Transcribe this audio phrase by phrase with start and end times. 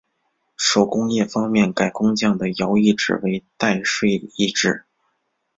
[0.57, 4.85] 手工业方面改工匠的徭役制为代税役制。